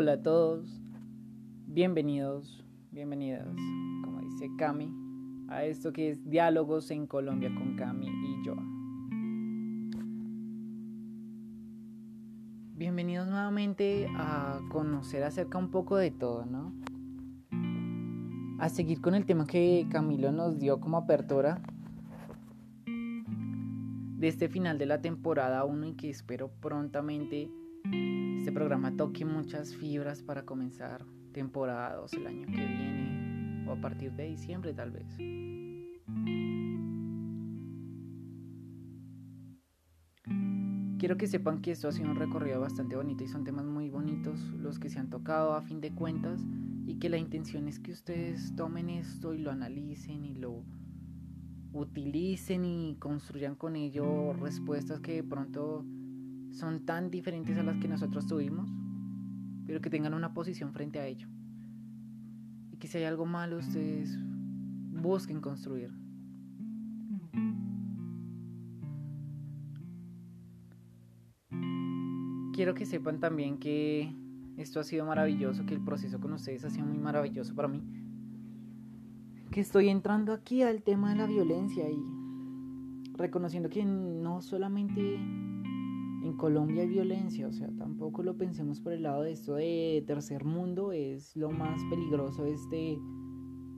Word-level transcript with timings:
Hola 0.00 0.12
a 0.12 0.22
todos, 0.22 0.80
bienvenidos, 1.66 2.64
bienvenidas, 2.92 3.48
como 4.04 4.20
dice 4.20 4.48
Cami, 4.56 4.88
a 5.48 5.64
esto 5.64 5.92
que 5.92 6.10
es 6.10 6.30
Diálogos 6.30 6.92
en 6.92 7.08
Colombia 7.08 7.52
con 7.52 7.74
Cami 7.74 8.06
y 8.06 8.46
yo. 8.46 8.54
Bienvenidos 12.76 13.26
nuevamente 13.26 14.06
a 14.14 14.60
conocer 14.70 15.24
acerca 15.24 15.58
un 15.58 15.72
poco 15.72 15.96
de 15.96 16.12
todo, 16.12 16.46
¿no? 16.46 16.72
A 18.60 18.68
seguir 18.68 19.00
con 19.00 19.16
el 19.16 19.26
tema 19.26 19.48
que 19.48 19.84
Camilo 19.90 20.30
nos 20.30 20.60
dio 20.60 20.78
como 20.78 20.98
apertura 20.98 21.60
de 22.86 24.28
este 24.28 24.48
final 24.48 24.78
de 24.78 24.86
la 24.86 25.00
temporada 25.00 25.64
1 25.64 25.86
y 25.88 25.94
que 25.94 26.08
espero 26.08 26.52
prontamente 26.60 27.50
este 27.84 28.52
programa 28.52 28.96
toque 28.96 29.24
muchas 29.24 29.74
fibras 29.74 30.22
para 30.22 30.44
comenzar 30.44 31.04
temporada 31.32 31.96
2 31.96 32.12
el 32.14 32.26
año 32.26 32.46
que 32.46 32.56
viene 32.56 33.64
o 33.68 33.72
a 33.72 33.80
partir 33.80 34.12
de 34.12 34.24
diciembre 34.24 34.72
tal 34.72 34.90
vez. 34.90 35.06
Quiero 40.98 41.16
que 41.16 41.28
sepan 41.28 41.60
que 41.60 41.70
esto 41.70 41.88
ha 41.88 41.92
sido 41.92 42.10
un 42.10 42.16
recorrido 42.16 42.60
bastante 42.60 42.96
bonito 42.96 43.22
y 43.22 43.28
son 43.28 43.44
temas 43.44 43.64
muy 43.64 43.88
bonitos 43.88 44.40
los 44.58 44.78
que 44.78 44.88
se 44.88 44.98
han 44.98 45.10
tocado 45.10 45.52
a 45.54 45.62
fin 45.62 45.80
de 45.80 45.94
cuentas 45.94 46.40
y 46.86 46.98
que 46.98 47.08
la 47.08 47.18
intención 47.18 47.68
es 47.68 47.78
que 47.78 47.92
ustedes 47.92 48.56
tomen 48.56 48.90
esto 48.90 49.34
y 49.34 49.38
lo 49.38 49.50
analicen 49.50 50.24
y 50.24 50.34
lo 50.34 50.64
utilicen 51.72 52.64
y 52.64 52.96
construyan 52.98 53.54
con 53.54 53.76
ello 53.76 54.32
respuestas 54.32 55.00
que 55.00 55.12
de 55.12 55.22
pronto 55.22 55.84
son 56.58 56.84
tan 56.84 57.10
diferentes 57.10 57.56
a 57.56 57.62
las 57.62 57.76
que 57.78 57.86
nosotros 57.86 58.26
tuvimos, 58.26 58.68
pero 59.64 59.80
que 59.80 59.90
tengan 59.90 60.12
una 60.12 60.34
posición 60.34 60.72
frente 60.72 60.98
a 60.98 61.06
ello. 61.06 61.28
Y 62.72 62.76
que 62.78 62.88
si 62.88 62.98
hay 62.98 63.04
algo 63.04 63.26
malo, 63.26 63.58
ustedes 63.58 64.18
busquen 64.90 65.40
construir. 65.40 65.92
Quiero 72.52 72.74
que 72.74 72.86
sepan 72.86 73.20
también 73.20 73.58
que 73.58 74.12
esto 74.56 74.80
ha 74.80 74.84
sido 74.84 75.06
maravilloso, 75.06 75.64
que 75.64 75.74
el 75.74 75.84
proceso 75.84 76.18
con 76.18 76.32
ustedes 76.32 76.64
ha 76.64 76.70
sido 76.70 76.86
muy 76.86 76.98
maravilloso 76.98 77.54
para 77.54 77.68
mí. 77.68 77.84
Que 79.52 79.60
estoy 79.60 79.88
entrando 79.90 80.32
aquí 80.32 80.62
al 80.62 80.82
tema 80.82 81.10
de 81.10 81.18
la 81.18 81.26
violencia 81.26 81.88
y 81.88 82.02
reconociendo 83.14 83.68
que 83.68 83.84
no 83.84 84.42
solamente 84.42 85.20
en 86.28 86.36
Colombia 86.36 86.82
hay 86.82 86.88
violencia, 86.88 87.48
o 87.48 87.52
sea, 87.52 87.68
tampoco 87.78 88.22
lo 88.22 88.36
pensemos 88.36 88.80
por 88.80 88.92
el 88.92 89.02
lado 89.02 89.22
de 89.22 89.32
esto 89.32 89.54
de 89.54 90.04
tercer 90.06 90.44
mundo, 90.44 90.92
es 90.92 91.34
lo 91.36 91.50
más 91.50 91.80
peligroso 91.90 92.44
de 92.44 92.52
este 92.52 92.98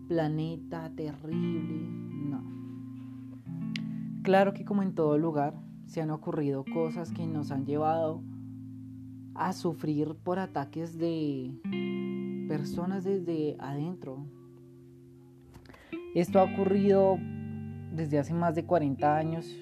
planeta 0.09 0.93
terrible, 0.97 1.89
no. 2.29 2.43
Claro 4.23 4.53
que 4.53 4.65
como 4.65 4.83
en 4.83 4.95
todo 4.95 5.17
lugar 5.17 5.55
se 5.87 6.01
han 6.01 6.11
ocurrido 6.11 6.65
cosas 6.65 7.13
que 7.13 7.27
nos 7.27 7.53
han 7.53 7.67
llevado 7.67 8.23
a 9.35 9.53
sufrir 9.53 10.17
por 10.17 10.39
ataques 10.41 10.99
de 10.99 11.55
personas 12.49 13.05
desde 13.05 13.57
adentro. 13.61 14.27
Esto 16.17 16.41
ha 16.41 16.43
ocurrido 16.43 17.17
desde 17.95 18.19
hace 18.19 18.35
más 18.35 18.57
de 18.57 18.65
40 18.65 19.17
años 19.17 19.57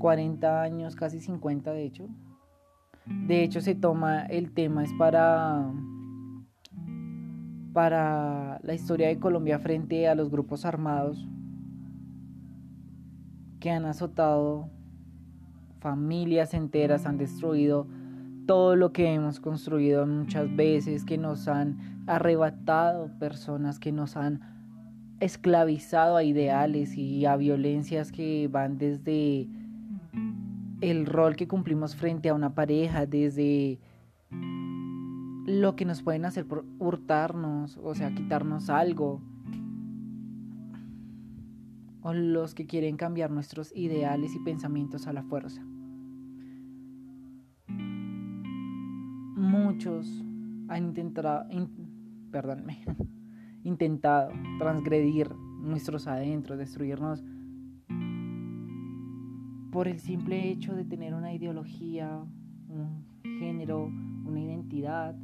40 0.00 0.62
años, 0.62 0.96
casi 0.96 1.20
50 1.20 1.72
de 1.72 1.84
hecho. 1.84 2.08
De 3.06 3.44
hecho 3.44 3.60
se 3.60 3.76
toma 3.76 4.22
el 4.26 4.52
tema 4.52 4.82
es 4.82 4.92
para 4.94 5.72
para 7.72 8.58
la 8.64 8.74
historia 8.74 9.06
de 9.06 9.20
Colombia 9.20 9.60
frente 9.60 10.08
a 10.08 10.16
los 10.16 10.28
grupos 10.28 10.64
armados 10.64 11.28
que 13.60 13.70
han 13.70 13.84
azotado 13.84 14.70
familias 15.78 16.54
enteras, 16.54 17.06
han 17.06 17.18
destruido 17.18 17.86
todo 18.46 18.74
lo 18.74 18.92
que 18.92 19.12
hemos 19.12 19.38
construido 19.38 20.06
muchas 20.06 20.54
veces, 20.56 21.04
que 21.04 21.18
nos 21.18 21.46
han 21.46 22.02
arrebatado 22.06 23.10
personas, 23.18 23.78
que 23.78 23.92
nos 23.92 24.16
han 24.16 24.40
esclavizado 25.20 26.16
a 26.16 26.24
ideales 26.24 26.96
y 26.96 27.26
a 27.26 27.36
violencias 27.36 28.10
que 28.10 28.48
van 28.50 28.78
desde 28.78 29.48
el 30.80 31.06
rol 31.06 31.36
que 31.36 31.48
cumplimos 31.48 31.96
frente 31.96 32.28
a 32.28 32.34
una 32.34 32.54
pareja, 32.54 33.06
desde 33.06 33.80
lo 35.46 35.76
que 35.76 35.84
nos 35.84 36.02
pueden 36.02 36.24
hacer 36.24 36.46
por 36.46 36.64
hurtarnos, 36.78 37.78
o 37.82 37.94
sea, 37.94 38.14
quitarnos 38.14 38.70
algo, 38.70 39.20
o 42.02 42.14
los 42.14 42.54
que 42.54 42.66
quieren 42.66 42.96
cambiar 42.96 43.30
nuestros 43.30 43.74
ideales 43.76 44.34
y 44.34 44.38
pensamientos 44.38 45.06
a 45.06 45.12
la 45.12 45.22
fuerza. 45.22 45.62
Muchos 49.36 50.06
han 50.68 50.84
intentado, 50.84 51.46
intentado 53.64 54.32
transgredir 54.58 55.34
nuestros 55.60 56.06
adentros, 56.06 56.58
destruirnos 56.58 57.22
por 59.70 59.86
el 59.86 60.00
simple 60.00 60.50
hecho 60.50 60.74
de 60.74 60.84
tener 60.84 61.14
una 61.14 61.32
ideología, 61.32 62.24
un 62.68 63.04
género, 63.38 63.86
una 64.24 64.40
identidad, 64.40 65.16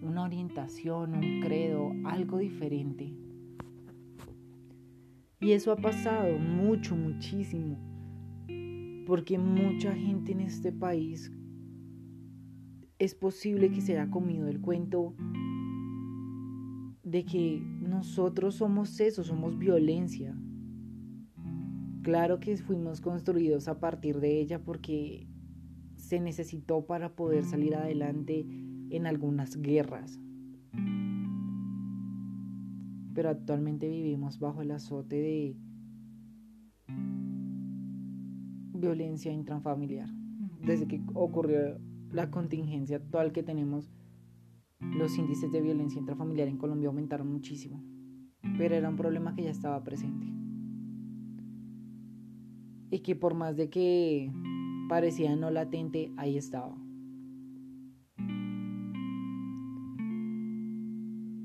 una 0.00 0.24
orientación, 0.24 1.14
un 1.14 1.40
credo, 1.40 1.92
algo 2.04 2.38
diferente. 2.38 3.12
Y 5.40 5.52
eso 5.52 5.72
ha 5.72 5.76
pasado 5.76 6.38
mucho, 6.38 6.94
muchísimo, 6.94 7.78
porque 9.06 9.38
mucha 9.38 9.92
gente 9.94 10.32
en 10.32 10.40
este 10.40 10.70
país 10.72 11.32
es 12.98 13.16
posible 13.16 13.70
que 13.70 13.80
se 13.80 13.98
haya 13.98 14.08
comido 14.08 14.46
el 14.46 14.60
cuento 14.60 15.14
de 17.02 17.24
que 17.24 17.60
nosotros 17.80 18.54
somos 18.54 19.00
eso, 19.00 19.24
somos 19.24 19.58
violencia, 19.58 20.36
Claro 22.02 22.40
que 22.40 22.56
fuimos 22.56 23.00
construidos 23.00 23.68
a 23.68 23.78
partir 23.78 24.18
de 24.18 24.40
ella 24.40 24.58
porque 24.58 25.28
se 25.94 26.18
necesitó 26.18 26.84
para 26.84 27.14
poder 27.14 27.44
salir 27.44 27.76
adelante 27.76 28.44
en 28.90 29.06
algunas 29.06 29.56
guerras. 29.56 30.18
Pero 33.14 33.30
actualmente 33.30 33.88
vivimos 33.88 34.40
bajo 34.40 34.62
el 34.62 34.72
azote 34.72 35.16
de 35.16 35.56
violencia 38.74 39.32
intrafamiliar. 39.32 40.08
Desde 40.60 40.88
que 40.88 41.00
ocurrió 41.14 41.78
la 42.10 42.32
contingencia 42.32 42.96
actual 42.96 43.32
que 43.32 43.44
tenemos, 43.44 43.92
los 44.80 45.16
índices 45.16 45.52
de 45.52 45.60
violencia 45.60 46.00
intrafamiliar 46.00 46.48
en 46.48 46.58
Colombia 46.58 46.88
aumentaron 46.88 47.30
muchísimo. 47.30 47.80
Pero 48.58 48.74
era 48.74 48.88
un 48.88 48.96
problema 48.96 49.36
que 49.36 49.44
ya 49.44 49.50
estaba 49.50 49.84
presente 49.84 50.41
y 52.92 52.98
que 53.00 53.16
por 53.16 53.32
más 53.32 53.56
de 53.56 53.70
que 53.70 54.30
parecía 54.86 55.34
no 55.34 55.50
latente, 55.50 56.12
ahí 56.18 56.36
estaba. 56.36 56.76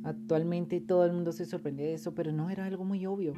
Actualmente 0.03 0.81
todo 0.81 1.06
el 1.06 1.13
mundo 1.13 1.31
se 1.31 1.46
sorprende 1.46 1.84
de 1.84 1.94
eso, 1.94 2.13
pero 2.13 2.34
no 2.34 2.50
era 2.50 2.66
algo 2.66 2.84
muy 2.84 3.06
obvio. 3.06 3.34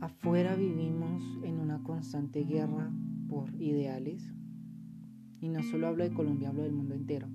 Afuera 0.00 0.54
vivimos 0.54 1.22
en 1.42 1.58
una 1.58 1.82
constante 1.82 2.44
guerra 2.44 2.92
por 3.30 3.50
ideales. 3.58 4.30
Y 5.40 5.48
no 5.48 5.62
solo 5.62 5.86
hablo 5.86 6.04
de 6.04 6.12
Colombia, 6.12 6.50
hablo 6.50 6.64
del 6.64 6.74
mundo 6.74 6.94
entero. 6.94 7.28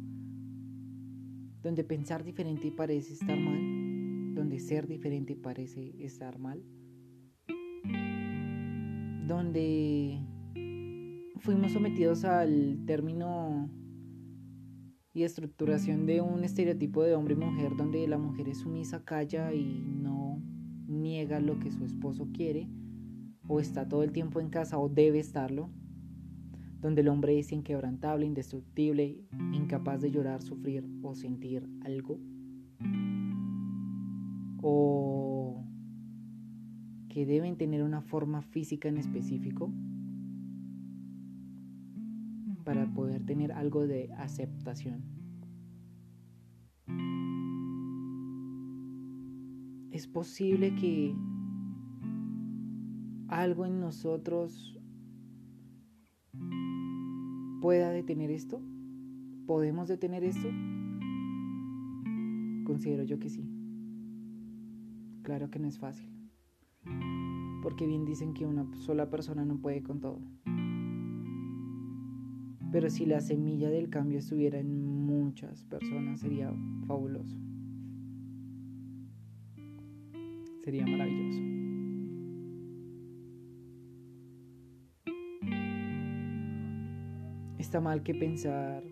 Donde 1.64 1.84
pensar 1.84 2.24
diferente 2.24 2.72
parece 2.72 3.14
estar 3.14 3.40
mal, 3.40 4.36
donde 4.36 4.60
ser 4.60 4.88
diferente 4.88 5.36
parece 5.36 5.96
estar 6.04 6.38
mal 6.38 6.64
donde 9.32 10.20
fuimos 11.40 11.72
sometidos 11.72 12.26
al 12.26 12.84
término 12.86 13.70
y 15.14 15.24
estructuración 15.24 16.06
de 16.06 16.20
un 16.20 16.44
estereotipo 16.44 17.02
de 17.04 17.16
hombre 17.16 17.36
y 17.36 17.38
mujer 17.38 17.78
donde 17.78 18.06
la 18.10 18.18
mujer 18.18 18.50
es 18.50 18.60
sumisa, 18.60 19.06
calla 19.06 19.54
y 19.54 19.86
no 19.86 20.42
niega 20.86 21.40
lo 21.40 21.60
que 21.60 21.72
su 21.72 21.86
esposo 21.86 22.28
quiere 22.34 22.68
o 23.48 23.62
está 23.62 23.88
todo 23.88 24.04
el 24.04 24.12
tiempo 24.12 24.42
en 24.42 24.50
casa 24.50 24.78
o 24.78 24.90
debe 24.90 25.20
estarlo, 25.20 25.70
donde 26.82 27.00
el 27.00 27.08
hombre 27.08 27.40
es 27.40 27.54
inquebrantable, 27.54 28.26
indestructible, 28.26 29.24
incapaz 29.54 30.02
de 30.02 30.12
llorar, 30.12 30.42
sufrir 30.42 30.86
o 31.04 31.16
sentir 31.16 31.70
algo, 31.86 32.20
o 34.62 35.31
que 37.12 37.26
deben 37.26 37.58
tener 37.58 37.84
una 37.84 38.02
forma 38.02 38.42
física 38.42 38.88
en 38.88 38.98
específico. 38.98 39.72
para 42.64 42.86
poder 42.94 43.26
tener 43.26 43.52
algo 43.54 43.88
de 43.88 44.14
aceptación. 44.14 45.02
Es 49.92 50.08
posible 50.08 50.76
que 50.76 51.16
algo 53.30 53.66
en 53.66 53.80
nosotros 53.80 54.80
pueda 57.62 57.90
detener 57.90 58.30
esto. 58.30 58.62
¿Podemos 59.48 59.88
detener 59.88 60.24
esto? 60.24 60.48
Considero 62.64 63.04
yo 63.04 63.18
que 63.18 63.30
sí. 63.30 63.44
Claro 65.24 65.50
que 65.50 65.58
no 65.58 65.68
es 65.68 65.80
fácil. 65.80 66.21
Porque 67.62 67.86
bien 67.86 68.06
dicen 68.06 68.34
que 68.34 68.46
una 68.46 68.66
sola 68.78 69.10
persona 69.10 69.46
no 69.46 69.58
puede 69.58 69.84
con 69.84 70.00
todo. 70.00 70.20
Pero 72.72 72.90
si 72.90 73.06
la 73.06 73.20
semilla 73.20 73.70
del 73.70 73.90
cambio 73.90 74.20
estuviera 74.20 74.60
en 74.60 75.06
muchas 75.06 75.64
personas 75.64 76.22
sería 76.22 76.54
fabuloso. 76.88 77.38
Sería 80.64 80.86
maravilloso. 80.86 81.42
Está 87.58 87.82
mal 87.82 88.04
que 88.04 88.14
pensar 88.16 88.84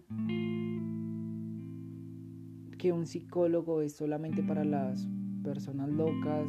que 2.77 2.93
un 2.93 3.05
psicólogo 3.05 3.81
es 3.81 3.95
solamente 3.95 4.41
para 4.41 4.63
las 4.63 5.07
personas 5.43 5.89
locas. 5.89 6.47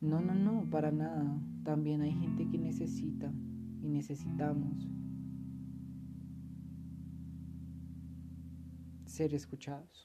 No, 0.00 0.20
no, 0.20 0.34
no, 0.34 0.68
para 0.70 0.92
nada. 0.92 1.40
También 1.64 2.02
hay 2.02 2.12
gente 2.12 2.48
que 2.48 2.58
necesita 2.58 3.32
y 3.82 3.88
necesitamos 3.88 4.88
ser 9.06 9.34
escuchados. 9.34 10.04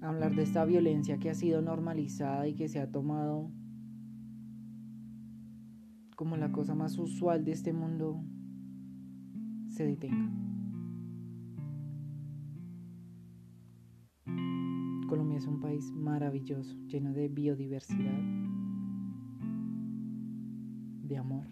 Hablar 0.00 0.34
de 0.34 0.42
esta 0.42 0.64
violencia 0.64 1.18
que 1.18 1.30
ha 1.30 1.34
sido 1.34 1.62
normalizada 1.62 2.46
y 2.46 2.54
que 2.54 2.68
se 2.68 2.80
ha 2.80 2.90
tomado 2.90 3.50
como 6.16 6.36
la 6.36 6.52
cosa 6.52 6.76
más 6.76 6.98
usual 6.98 7.44
de 7.44 7.52
este 7.52 7.72
mundo 7.72 8.22
se 9.68 9.86
detenga. 9.86 10.51
Colombia 15.12 15.36
es 15.36 15.46
un 15.46 15.60
país 15.60 15.92
maravilloso, 15.92 16.74
lleno 16.86 17.12
de 17.12 17.28
biodiversidad, 17.28 18.18
de 21.02 21.18
amor, 21.18 21.44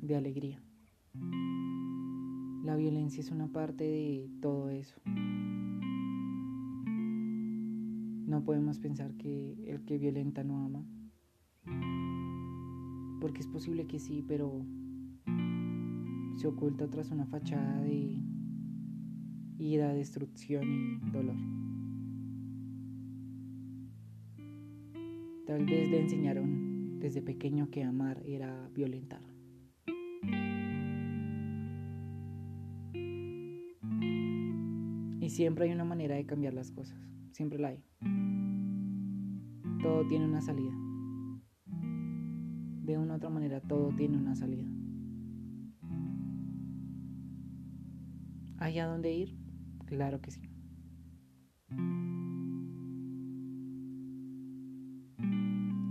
de 0.00 0.14
alegría. 0.14 0.62
La 2.62 2.76
violencia 2.76 3.22
es 3.22 3.32
una 3.32 3.48
parte 3.48 3.82
de 3.82 4.30
todo 4.40 4.70
eso. 4.70 4.94
No 8.28 8.44
podemos 8.44 8.78
pensar 8.78 9.12
que 9.14 9.56
el 9.66 9.84
que 9.84 9.98
violenta 9.98 10.44
no 10.44 10.64
ama. 10.64 10.86
Porque 13.20 13.40
es 13.40 13.48
posible 13.48 13.88
que 13.88 13.98
sí, 13.98 14.24
pero 14.28 14.64
se 16.36 16.46
oculta 16.46 16.88
tras 16.88 17.10
una 17.10 17.26
fachada 17.26 17.80
de 17.80 18.22
ira, 19.58 19.92
destrucción 19.92 20.62
y 20.70 21.10
dolor. 21.10 21.64
Tal 25.46 25.66
vez 25.66 25.90
le 25.90 26.00
enseñaron 26.00 26.98
desde 27.00 27.20
pequeño 27.20 27.70
que 27.70 27.82
amar 27.82 28.22
era 28.24 28.66
violentar. 28.74 29.20
Y 35.20 35.28
siempre 35.28 35.66
hay 35.66 35.72
una 35.72 35.84
manera 35.84 36.14
de 36.14 36.24
cambiar 36.24 36.54
las 36.54 36.70
cosas, 36.70 36.98
siempre 37.32 37.58
la 37.58 37.68
hay. 37.68 37.84
Todo 39.82 40.06
tiene 40.06 40.24
una 40.24 40.40
salida. 40.40 40.72
De 42.84 42.96
una 42.96 43.12
u 43.12 43.16
otra 43.18 43.28
manera, 43.28 43.60
todo 43.60 43.94
tiene 43.94 44.16
una 44.16 44.34
salida. 44.34 44.64
¿Hay 48.56 48.78
a 48.78 48.86
dónde 48.86 49.12
ir? 49.12 49.36
Claro 49.84 50.22
que 50.22 50.30
sí. 50.30 50.40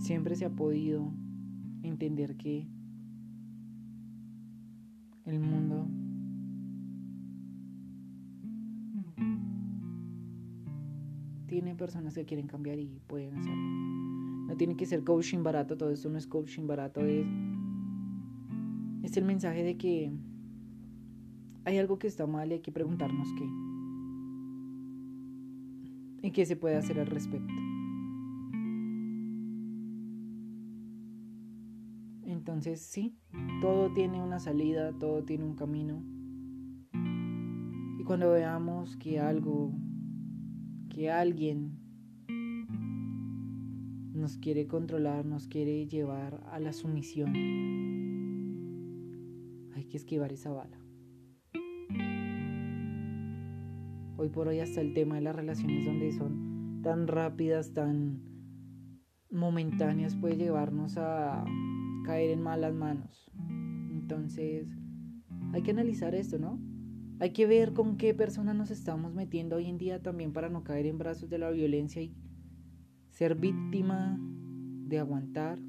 Siempre 0.04 0.36
se 0.36 0.44
ha 0.44 0.50
podido 0.50 1.14
entender 1.82 2.36
que 2.36 2.68
el 5.26 5.40
mundo 5.40 5.88
tiene 11.48 11.74
personas 11.76 12.16
que 12.16 12.26
quieren 12.26 12.48
cambiar 12.48 12.80
y 12.80 13.00
pueden 13.08 13.36
hacerlo. 13.36 13.64
No 14.50 14.58
tiene 14.58 14.76
que 14.76 14.86
ser 14.86 15.06
coaching 15.06 15.42
barato, 15.42 15.78
todo 15.78 15.92
esto 15.92 16.10
no 16.10 16.18
es 16.18 16.28
coaching 16.28 16.68
barato, 16.68 17.00
es, 17.00 17.26
es 19.04 19.16
el 19.16 19.24
mensaje 19.24 19.64
de 19.64 19.78
que 19.78 20.12
hay 21.64 21.78
algo 21.78 21.98
que 21.98 22.08
está 22.08 22.28
mal 22.28 22.52
y 22.52 22.56
hay 22.56 22.60
que 22.60 22.74
preguntarnos 22.74 23.30
qué. 23.38 23.50
¿Y 26.28 26.32
qué 26.32 26.46
se 26.46 26.58
puede 26.58 26.76
hacer 26.76 27.00
al 27.00 27.08
respecto? 27.08 27.54
Entonces 32.44 32.82
sí, 32.82 33.18
todo 33.62 33.94
tiene 33.94 34.22
una 34.22 34.38
salida, 34.38 34.92
todo 35.00 35.24
tiene 35.24 35.46
un 35.46 35.56
camino. 35.56 36.04
Y 37.98 38.04
cuando 38.04 38.32
veamos 38.32 38.98
que 38.98 39.22
algo 39.22 39.72
que 40.90 41.10
alguien 41.10 41.80
nos 44.14 44.36
quiere 44.40 44.68
controlar, 44.68 45.26
nos 45.26 45.48
quiere 45.48 45.88
llevar 45.88 46.44
a 46.52 46.60
la 46.60 46.74
sumisión, 46.74 47.34
hay 49.74 49.86
que 49.86 49.96
esquivar 49.96 50.34
esa 50.34 50.52
bala. 50.52 50.78
Hoy 54.18 54.28
por 54.28 54.50
hoy 54.50 54.60
hasta 54.60 54.82
el 54.82 54.94
tema 54.94 55.16
de 55.16 55.22
las 55.22 55.34
relaciones 55.38 55.86
donde 55.86 56.12
son 56.12 56.82
tan 56.84 57.08
rápidas, 57.08 57.72
tan 57.74 58.22
momentáneas, 59.32 60.18
puede 60.18 60.36
llevarnos 60.36 60.98
a 60.98 61.46
caer 62.04 62.32
en 62.32 62.42
malas 62.42 62.74
manos. 62.74 63.32
Entonces, 63.92 64.68
hay 65.54 65.62
que 65.64 65.72
analizar 65.72 66.16
esto, 66.16 66.38
¿no? 66.38 66.60
Hay 67.20 67.32
que 67.32 67.46
ver 67.48 67.74
con 67.74 67.98
qué 67.98 68.14
personas 68.14 68.56
nos 68.56 68.72
estamos 68.72 69.14
metiendo 69.14 69.56
hoy 69.56 69.68
en 69.68 69.78
día 69.78 70.02
también 70.02 70.34
para 70.34 70.50
no 70.50 70.64
caer 70.64 70.86
en 70.86 70.98
brazos 70.98 71.30
de 71.30 71.38
la 71.38 71.50
violencia 71.52 72.02
y 72.02 72.16
ser 73.12 73.36
víctima 73.36 74.20
de 74.88 75.00
aguantar, 75.00 75.60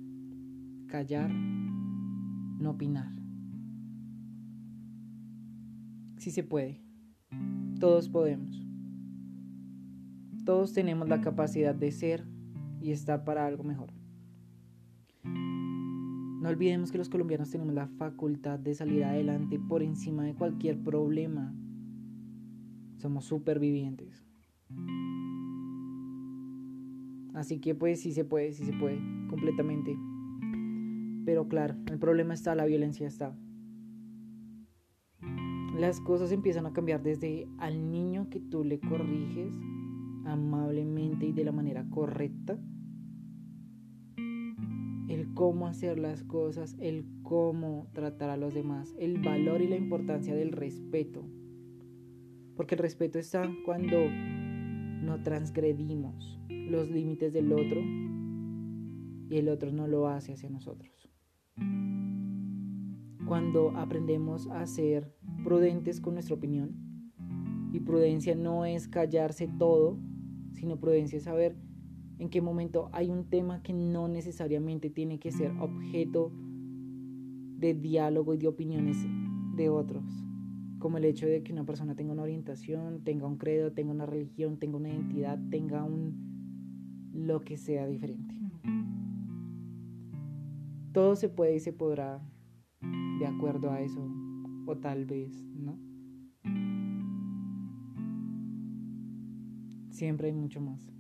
callar, 0.89 1.31
no 1.31 2.71
opinar. 2.71 3.13
Si 6.17 6.31
se 6.31 6.43
puede. 6.43 6.83
Todos 7.79 8.09
podemos. 8.09 8.67
Todos 10.45 10.73
tenemos 10.73 11.09
la 11.09 11.21
capacidad 11.21 11.75
de 11.75 11.93
ser 11.93 12.27
y 12.81 12.91
estar 12.91 13.25
para 13.25 13.47
algo 13.47 13.65
mejor. 13.65 13.93
No 16.45 16.51
olvidemos 16.51 16.93
que 16.93 16.99
los 16.99 17.09
colombianos 17.09 17.49
tenemos 17.49 17.73
la 17.73 17.87
facultad 17.87 18.59
de 18.59 18.75
salir 18.75 19.03
adelante 19.03 19.59
por 19.59 19.83
encima 19.83 20.25
de 20.25 20.35
cualquier 20.35 20.79
problema. 20.79 21.55
Somos 22.99 23.25
supervivientes. 23.25 24.23
Así 27.33 27.61
que 27.61 27.75
pues 27.75 28.03
sí 28.03 28.13
se 28.13 28.27
puede, 28.27 28.53
sí 28.53 28.67
se 28.67 28.75
puede, 28.75 28.99
completamente. 29.31 29.97
Pero 31.25 31.49
claro, 31.49 31.77
el 31.91 31.99
problema 31.99 32.35
está, 32.35 32.55
la 32.55 32.67
violencia 32.67 33.09
está. 33.09 33.35
Las 35.79 35.99
cosas 36.03 36.31
empiezan 36.31 36.67
a 36.67 36.75
cambiar 36.75 37.03
desde 37.03 37.49
al 37.57 37.91
niño 37.91 38.29
que 38.29 38.41
tú 38.41 38.65
le 38.65 38.81
corriges 38.81 39.55
amablemente 40.27 41.25
y 41.25 41.33
de 41.33 41.45
la 41.45 41.53
manera 41.53 41.89
correcta 41.89 42.59
cómo 45.35 45.67
hacer 45.67 45.99
las 45.99 46.23
cosas, 46.25 46.77
el 46.79 47.07
cómo 47.23 47.89
tratar 47.93 48.31
a 48.31 48.37
los 48.37 48.55
demás, 48.55 48.95
el 48.99 49.19
valor 49.19 49.61
y 49.61 49.69
la 49.69 49.77
importancia 49.77 50.35
del 50.35 50.53
respeto. 50.53 51.25
Porque 52.57 52.77
el 52.77 52.81
respeto 52.81 53.19
está 53.19 53.51
cuando 53.65 53.97
no 54.09 55.23
transgredimos 55.23 56.41
los 56.49 56.89
límites 56.91 57.33
del 57.33 57.53
otro 57.53 57.81
y 59.29 59.37
el 59.37 59.49
otro 59.49 59.73
no 59.73 59.87
lo 59.87 60.09
hace 60.09 60.33
hacia 60.33 60.49
nosotros. 60.51 61.11
Cuando 63.27 63.71
aprendemos 63.77 64.49
a 64.49 64.67
ser 64.67 65.13
prudentes 65.43 66.01
con 66.01 66.15
nuestra 66.15 66.37
opinión, 66.37 66.85
y 67.75 67.81
prudencia 67.81 68.37
no 68.37 68.65
es 68.65 68.87
callarse 68.87 69.49
todo, 69.59 69.99
sino 70.53 70.79
prudencia 70.79 71.17
es 71.17 71.25
saber 71.25 71.57
en 72.19 72.29
qué 72.29 72.41
momento 72.41 72.89
hay 72.93 73.11
un 73.11 73.25
tema 73.25 73.63
que 73.63 73.73
no 73.73 74.09
necesariamente 74.09 74.91
tiene 74.91 75.19
que 75.19 75.33
ser 75.33 75.53
objeto 75.61 76.33
de 77.59 77.75
diálogo 77.75 78.35
y 78.35 78.39
de 78.39 78.49
opiniones 78.49 78.97
de 79.57 79.69
otros, 79.69 80.05
como 80.79 80.99
el 80.99 81.05
hecho 81.05 81.27
de 81.27 81.43
que 81.43 81.53
una 81.53 81.65
persona 81.65 81.95
tenga 81.95 82.13
una 82.13 82.23
orientación, 82.23 83.03
tenga 83.05 83.27
un 83.27 83.37
credo, 83.37 83.73
tenga 83.73 83.93
una 83.93 84.07
religión, 84.07 84.59
tenga 84.59 84.77
una 84.77 84.91
identidad, 84.91 85.39
tenga 85.51 85.85
un 85.85 87.11
lo 87.13 87.43
que 87.43 87.57
sea 87.57 87.87
diferente. 87.87 88.35
Todo 90.93 91.17
se 91.17 91.29
puede 91.29 91.57
y 91.57 91.61
se 91.61 91.73
podrá 91.73 92.23
de 93.19 93.27
acuerdo 93.27 93.71
a 93.71 93.81
eso, 93.81 94.07
o 94.67 94.77
tal 94.77 95.07
vez, 95.07 95.33
¿no? 95.55 95.79
Siempre 99.91 100.29
hay 100.29 100.35
mucho 100.35 100.61
más. 100.61 100.93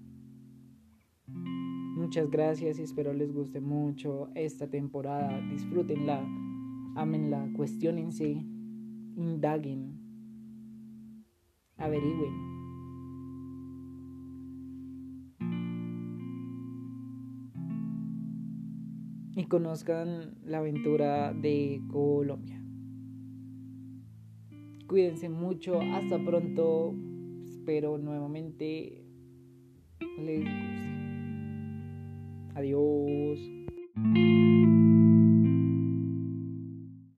Muchas 2.05 2.31
gracias 2.31 2.79
y 2.79 2.83
espero 2.83 3.15
les 3.15 3.33
guste 3.33 3.63
mucho 3.63 4.29
esta 4.35 4.69
temporada. 4.69 5.41
Disfrútenla, 5.51 6.21
amenla, 6.97 7.49
cuestionense, 7.57 8.45
indaguen, 9.17 9.99
averigüen. 11.79 12.53
y 19.37 19.47
conozcan 19.47 20.37
la 20.45 20.59
aventura 20.59 21.33
de 21.33 21.81
Colombia. 21.91 22.63
Cuídense 24.87 25.31
mucho, 25.31 25.81
hasta 25.81 26.23
pronto. 26.23 26.95
Espero 27.47 27.97
nuevamente 27.97 29.07
les 30.19 30.45
guste. 30.45 30.84
Adiós. 32.55 34.44